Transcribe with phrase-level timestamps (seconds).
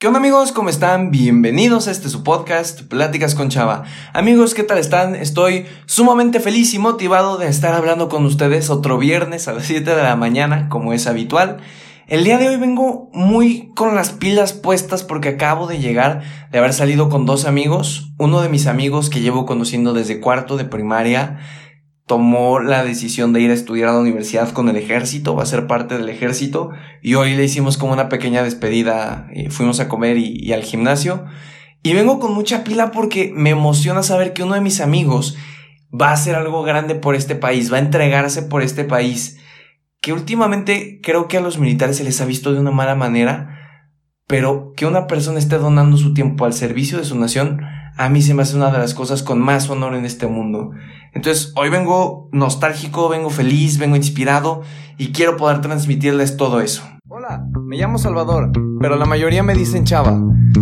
[0.00, 0.52] ¿Qué onda amigos?
[0.52, 1.10] ¿Cómo están?
[1.10, 3.82] Bienvenidos a este su podcast, Pláticas con Chava.
[4.12, 5.16] Amigos, ¿qué tal están?
[5.16, 9.96] Estoy sumamente feliz y motivado de estar hablando con ustedes otro viernes a las 7
[9.96, 11.56] de la mañana, como es habitual.
[12.06, 16.22] El día de hoy vengo muy con las pilas puestas porque acabo de llegar
[16.52, 18.12] de haber salido con dos amigos.
[18.18, 21.40] Uno de mis amigos que llevo conociendo desde cuarto de primaria
[22.08, 25.46] tomó la decisión de ir a estudiar a la universidad con el ejército, va a
[25.46, 26.70] ser parte del ejército.
[27.02, 31.26] Y hoy le hicimos como una pequeña despedida, y fuimos a comer y, al gimnasio.
[31.84, 35.36] Y vengo con mucha pila porque me emociona saber que uno de mis amigos
[35.88, 39.38] va a hacer algo grande por este país, va a entregarse por este país,
[40.00, 43.84] que últimamente creo que a los militares se les ha visto de una mala manera,
[44.26, 47.60] pero que una persona esté donando su tiempo al servicio de su nación,
[47.98, 50.70] a mí se me hace una de las cosas con más honor en este mundo.
[51.12, 54.62] Entonces, hoy vengo nostálgico, vengo feliz, vengo inspirado
[54.96, 56.84] y quiero poder transmitirles todo eso.
[57.08, 60.16] Hola, me llamo Salvador, pero la mayoría me dicen Chava.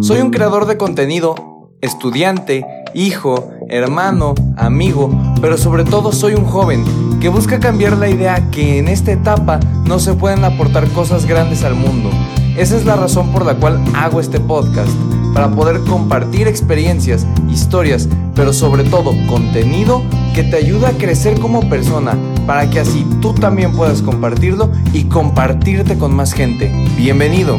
[0.00, 6.84] Soy un creador de contenido, estudiante, hijo, hermano, amigo, pero sobre todo soy un joven
[7.20, 11.62] que busca cambiar la idea que en esta etapa no se pueden aportar cosas grandes
[11.62, 12.10] al mundo.
[12.56, 14.90] Esa es la razón por la cual hago este podcast
[15.34, 20.02] para poder compartir experiencias, historias, pero sobre todo contenido
[20.34, 25.04] que te ayuda a crecer como persona, para que así tú también puedas compartirlo y
[25.04, 26.70] compartirte con más gente.
[26.96, 27.58] Bienvenido.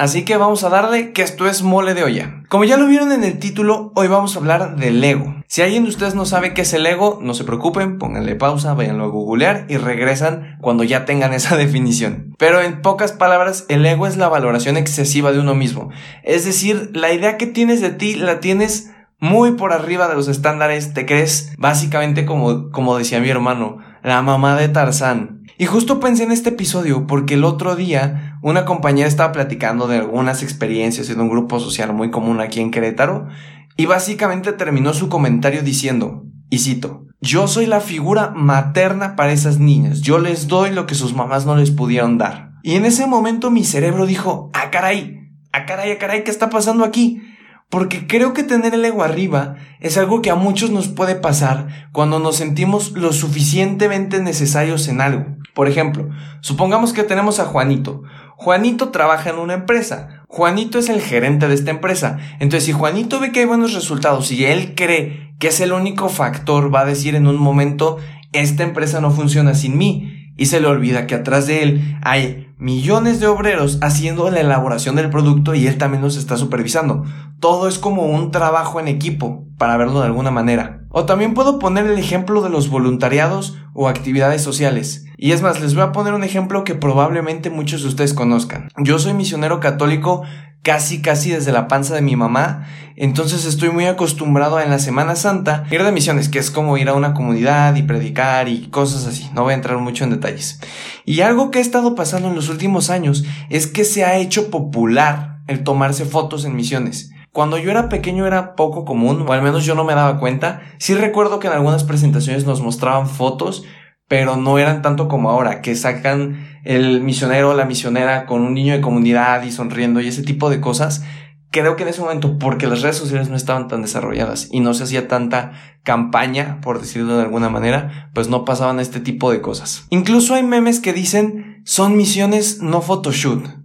[0.00, 2.42] Así que vamos a darle que esto es mole de olla.
[2.48, 5.34] Como ya lo vieron en el título, hoy vamos a hablar del ego.
[5.46, 8.72] Si alguien de ustedes no sabe qué es el ego, no se preocupen, pónganle pausa,
[8.72, 12.34] váyanlo a googlear y regresan cuando ya tengan esa definición.
[12.38, 15.90] Pero en pocas palabras, el ego es la valoración excesiva de uno mismo.
[16.22, 20.28] Es decir, la idea que tienes de ti la tienes muy por arriba de los
[20.28, 25.40] estándares, te crees básicamente como, como decía mi hermano, la mamá de Tarzán.
[25.58, 29.98] Y justo pensé en este episodio porque el otro día una compañera estaba platicando de
[29.98, 33.28] algunas experiencias en un grupo social muy común aquí en Querétaro
[33.76, 39.58] y básicamente terminó su comentario diciendo, y cito, yo soy la figura materna para esas
[39.58, 42.52] niñas, yo les doy lo que sus mamás no les pudieron dar.
[42.62, 46.50] Y en ese momento mi cerebro dijo, ah caray, ah caray, ah caray, ¿qué está
[46.50, 47.22] pasando aquí?
[47.70, 51.88] Porque creo que tener el ego arriba es algo que a muchos nos puede pasar
[51.92, 55.26] cuando nos sentimos lo suficientemente necesarios en algo.
[55.54, 56.08] Por ejemplo,
[56.40, 58.02] supongamos que tenemos a Juanito.
[58.42, 60.24] Juanito trabaja en una empresa.
[60.26, 62.16] Juanito es el gerente de esta empresa.
[62.38, 66.08] Entonces, si Juanito ve que hay buenos resultados y él cree que es el único
[66.08, 67.98] factor, va a decir en un momento,
[68.32, 72.48] esta empresa no funciona sin mí y se le olvida que atrás de él hay
[72.56, 77.04] millones de obreros haciendo la elaboración del producto y él también los está supervisando.
[77.40, 80.86] Todo es como un trabajo en equipo, para verlo de alguna manera.
[80.88, 85.04] O también puedo poner el ejemplo de los voluntariados o actividades sociales.
[85.22, 88.70] Y es más, les voy a poner un ejemplo que probablemente muchos de ustedes conozcan.
[88.78, 90.22] Yo soy misionero católico
[90.62, 92.66] casi casi desde la panza de mi mamá,
[92.96, 96.78] entonces estoy muy acostumbrado a en la Semana Santa ir de misiones, que es como
[96.78, 100.10] ir a una comunidad y predicar y cosas así, no voy a entrar mucho en
[100.10, 100.58] detalles.
[101.04, 104.50] Y algo que ha estado pasando en los últimos años es que se ha hecho
[104.50, 107.12] popular el tomarse fotos en misiones.
[107.32, 110.62] Cuando yo era pequeño era poco común, o al menos yo no me daba cuenta.
[110.78, 113.64] Sí recuerdo que en algunas presentaciones nos mostraban fotos,
[114.10, 118.54] pero no eran tanto como ahora, que sacan el misionero o la misionera con un
[118.54, 121.04] niño de comunidad y sonriendo y ese tipo de cosas.
[121.52, 124.74] Creo que en ese momento, porque las redes sociales no estaban tan desarrolladas y no
[124.74, 125.52] se hacía tanta
[125.84, 129.86] campaña, por decirlo de alguna manera, pues no pasaban este tipo de cosas.
[129.90, 133.60] Incluso hay memes que dicen son misiones no photoshoot.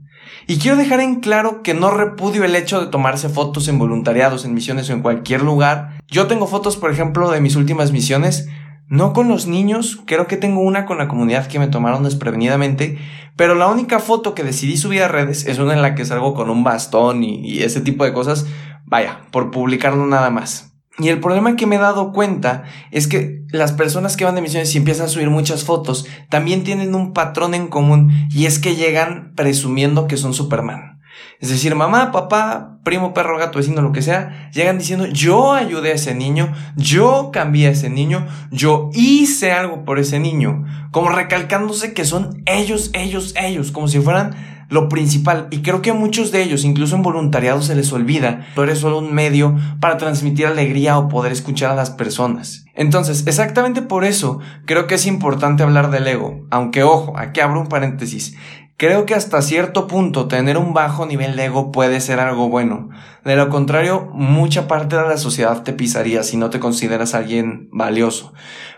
[0.46, 4.46] Y quiero dejar en claro que no repudio el hecho de tomarse fotos en voluntariados,
[4.46, 5.98] en misiones o en cualquier lugar.
[6.08, 8.48] Yo tengo fotos, por ejemplo, de mis últimas misiones,
[8.88, 12.98] no con los niños, creo que tengo una con la comunidad que me tomaron desprevenidamente,
[13.36, 16.34] pero la única foto que decidí subir a redes es una en la que salgo
[16.34, 18.46] con un bastón y, ese tipo de cosas,
[18.86, 20.72] vaya, por publicarlo nada más.
[20.98, 24.42] Y el problema que me he dado cuenta es que las personas que van de
[24.42, 28.60] misiones y empiezan a subir muchas fotos también tienen un patrón en común y es
[28.60, 30.95] que llegan presumiendo que son Superman.
[31.40, 35.92] Es decir, mamá, papá, primo, perro, gato, vecino, lo que sea, llegan diciendo, yo ayudé
[35.92, 41.10] a ese niño, yo cambié a ese niño, yo hice algo por ese niño, como
[41.10, 44.36] recalcándose que son ellos, ellos, ellos, como si fueran
[44.70, 45.48] lo principal.
[45.52, 48.80] Y creo que a muchos de ellos, incluso en voluntariado, se les olvida, tú eres
[48.80, 52.66] solo un medio para transmitir alegría o poder escuchar a las personas.
[52.74, 57.62] Entonces, exactamente por eso creo que es importante hablar del ego, aunque ojo, aquí abro
[57.62, 58.36] un paréntesis.
[58.78, 62.90] Creo que hasta cierto punto tener un bajo nivel de ego puede ser algo bueno.
[63.24, 67.70] De lo contrario, mucha parte de la sociedad te pisaría si no te consideras alguien
[67.72, 68.34] valioso.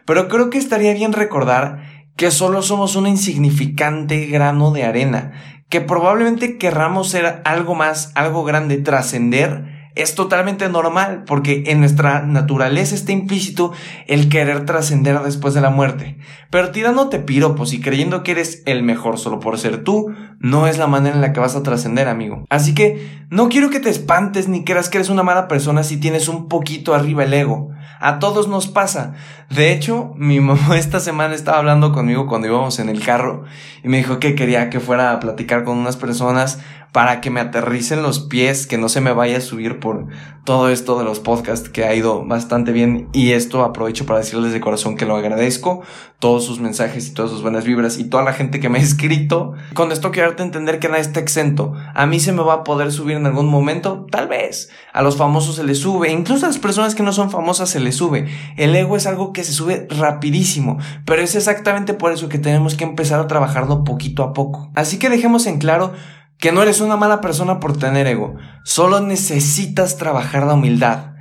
[0.05, 1.81] Pero creo que estaría bien recordar
[2.15, 5.33] que solo somos un insignificante grano de arena,
[5.67, 12.21] que probablemente querramos ser algo más, algo grande, trascender, es totalmente normal porque en nuestra
[12.21, 13.71] naturaleza está implícito
[14.07, 16.17] el querer trascender después de la muerte.
[16.49, 20.77] Pero tirándote piropos y creyendo que eres el mejor solo por ser tú, no es
[20.77, 22.45] la manera en la que vas a trascender, amigo.
[22.49, 25.97] Así que no quiero que te espantes ni creas que eres una mala persona si
[25.97, 27.71] tienes un poquito arriba el ego.
[27.99, 29.13] A todos nos pasa.
[29.49, 33.43] De hecho, mi mamá esta semana estaba hablando conmigo cuando íbamos en el carro
[33.83, 36.59] y me dijo que quería que fuera a platicar con unas personas
[36.97, 40.07] para que me aterricen los pies, que no se me vaya a subir por
[40.45, 44.51] todo esto de los podcasts que ha ido bastante bien y esto aprovecho para decirles
[44.51, 45.83] de corazón que lo agradezco,
[46.17, 48.81] todos sus mensajes y todas sus buenas vibras y toda la gente que me ha
[48.83, 49.53] escrito.
[49.75, 51.75] Con esto quiero darte entender que nada está exento.
[51.93, 54.71] A mí se me va a poder subir en algún momento, tal vez.
[54.91, 57.79] A los famosos se les sube, incluso a las personas que no son famosas se
[57.79, 58.25] les sube.
[58.55, 62.73] El ego es algo que se sube rapidísimo, pero es exactamente por eso que tenemos
[62.73, 64.71] que empezar a trabajarlo poquito a poco.
[64.73, 65.93] Así que dejemos en claro
[66.39, 71.13] que no eres una mala persona por tener ego, solo necesitas trabajar la humildad,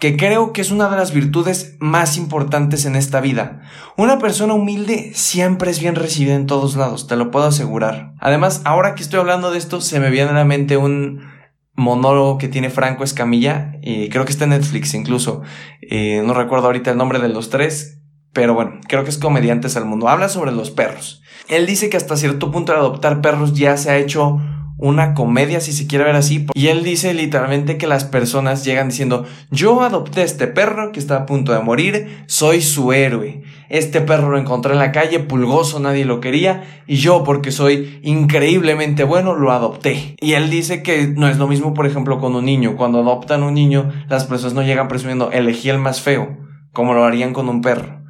[0.00, 3.62] que creo que es una de las virtudes más importantes en esta vida.
[3.96, 8.12] Una persona humilde siempre es bien recibida en todos lados, te lo puedo asegurar.
[8.18, 11.32] Además, ahora que estoy hablando de esto, se me viene a la mente un
[11.76, 15.42] monólogo que tiene Franco Escamilla, y creo que está en Netflix incluso,
[15.82, 18.00] eh, no recuerdo ahorita el nombre de los tres,
[18.32, 20.08] pero bueno, creo que es Comediantes al Mundo.
[20.08, 21.22] Habla sobre los perros.
[21.48, 24.40] Él dice que hasta cierto punto el adoptar perros ya se ha hecho
[24.76, 26.46] una comedia, si se quiere ver así.
[26.54, 31.16] Y él dice literalmente que las personas llegan diciendo, yo adopté este perro que está
[31.16, 33.42] a punto de morir, soy su héroe.
[33.68, 38.00] Este perro lo encontré en la calle, pulgoso, nadie lo quería, y yo, porque soy
[38.02, 40.16] increíblemente bueno, lo adopté.
[40.20, 42.76] Y él dice que no es lo mismo, por ejemplo, con un niño.
[42.76, 46.36] Cuando adoptan un niño, las personas no llegan presumiendo, elegí el más feo,
[46.72, 48.03] como lo harían con un perro.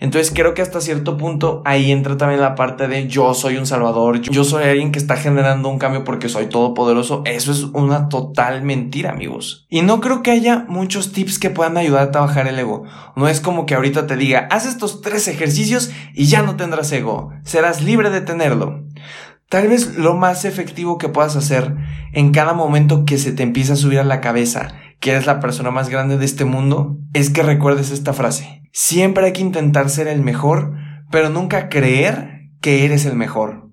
[0.00, 3.66] Entonces creo que hasta cierto punto ahí entra también la parte de yo soy un
[3.66, 7.22] salvador, yo soy alguien que está generando un cambio porque soy todopoderoso.
[7.26, 9.66] Eso es una total mentira, amigos.
[9.68, 12.84] Y no creo que haya muchos tips que puedan ayudar a trabajar el ego.
[13.14, 16.90] No es como que ahorita te diga, haz estos tres ejercicios y ya no tendrás
[16.92, 17.30] ego.
[17.44, 18.84] Serás libre de tenerlo.
[19.50, 21.76] Tal vez lo más efectivo que puedas hacer
[22.12, 25.40] en cada momento que se te empieza a subir a la cabeza que eres la
[25.40, 28.59] persona más grande de este mundo es que recuerdes esta frase.
[28.72, 30.74] Siempre hay que intentar ser el mejor,
[31.10, 33.68] pero nunca creer que eres el mejor.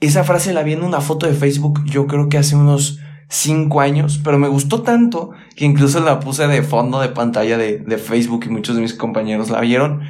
[0.00, 3.80] Esa frase la vi en una foto de Facebook, yo creo que hace unos 5
[3.80, 7.98] años, pero me gustó tanto que incluso la puse de fondo de pantalla de, de,
[7.98, 10.00] Facebook y muchos de mis compañeros la vieron.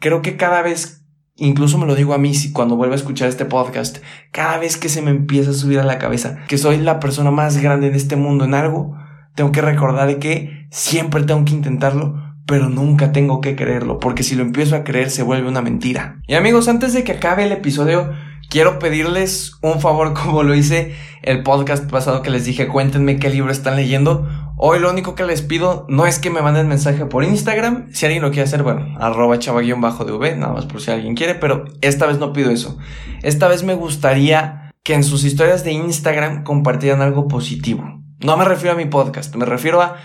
[0.00, 1.04] Creo que cada vez,
[1.36, 3.98] incluso me lo digo a mí cuando vuelvo a escuchar este podcast,
[4.32, 7.30] cada vez que se me empieza a subir a la cabeza que soy la persona
[7.30, 8.96] más grande en este mundo en algo,
[9.34, 14.36] tengo que recordar que siempre tengo que intentarlo pero nunca tengo que creerlo, porque si
[14.36, 16.20] lo empiezo a creer se vuelve una mentira.
[16.26, 18.12] Y amigos, antes de que acabe el episodio,
[18.48, 23.30] quiero pedirles un favor como lo hice el podcast pasado que les dije, cuéntenme qué
[23.30, 24.28] libro están leyendo.
[24.56, 28.06] Hoy lo único que les pido no es que me manden mensaje por Instagram, si
[28.06, 32.06] alguien lo quiere hacer, bueno, arroba chava-dv, nada más por si alguien quiere, pero esta
[32.06, 32.78] vez no pido eso.
[33.22, 38.02] Esta vez me gustaría que en sus historias de Instagram compartieran algo positivo.
[38.20, 39.96] No me refiero a mi podcast, me refiero a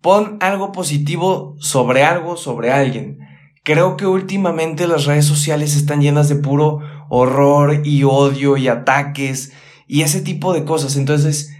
[0.00, 3.18] Pon algo positivo sobre algo, sobre alguien.
[3.62, 6.80] Creo que últimamente las redes sociales están llenas de puro
[7.10, 9.52] horror y odio y ataques
[9.86, 10.96] y ese tipo de cosas.
[10.96, 11.54] Entonces,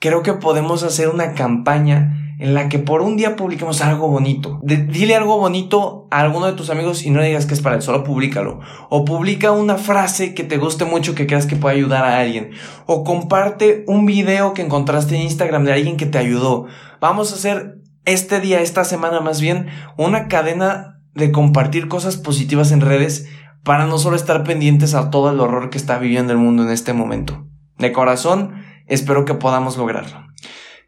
[0.00, 4.60] creo que podemos hacer una campaña en la que por un día publiquemos algo bonito.
[4.62, 7.82] dile algo bonito a alguno de tus amigos y no digas que es para él,
[7.82, 8.60] solo públicalo.
[8.90, 12.50] O publica una frase que te guste mucho que creas que puede ayudar a alguien.
[12.84, 16.66] O comparte un video que encontraste en Instagram de alguien que te ayudó.
[17.00, 22.72] Vamos a hacer este día, esta semana más bien, una cadena de compartir cosas positivas
[22.72, 23.26] en redes
[23.64, 26.70] para no solo estar pendientes a todo el horror que está viviendo el mundo en
[26.70, 27.46] este momento.
[27.78, 28.54] De corazón,
[28.86, 30.24] espero que podamos lograrlo.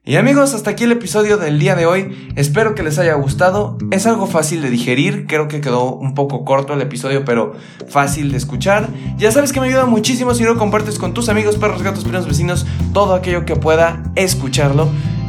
[0.05, 2.31] Y amigos, hasta aquí el episodio del día de hoy.
[2.35, 3.77] Espero que les haya gustado.
[3.91, 5.27] Es algo fácil de digerir.
[5.27, 7.53] Creo que quedó un poco corto el episodio, pero
[7.88, 8.88] fácil de escuchar.
[9.19, 12.27] Ya sabes que me ayuda muchísimo si lo compartes con tus amigos, perros, gatos, primos,
[12.27, 14.88] vecinos, todo aquello que pueda escucharlo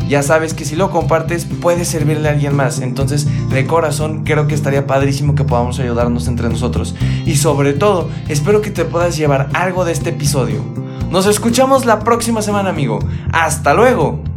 [0.10, 2.82] ya sabes que si lo compartes puede servirle a alguien más.
[2.82, 6.96] Entonces, de corazón, creo que estaría padrísimo que podamos ayudarnos entre nosotros.
[7.26, 10.64] Y sobre todo, espero que te puedas llevar algo de este episodio.
[11.12, 13.00] Nos escuchamos la próxima semana, amigo.
[13.32, 14.29] Hasta luego.